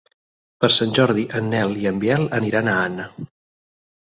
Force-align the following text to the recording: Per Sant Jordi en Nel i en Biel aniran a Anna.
Per 0.63 0.69
Sant 0.77 0.95
Jordi 0.99 1.25
en 1.39 1.51
Nel 1.55 1.77
i 1.83 1.87
en 1.91 1.99
Biel 2.05 2.27
aniran 2.41 2.73
a 2.73 2.79
Anna. 2.87 3.07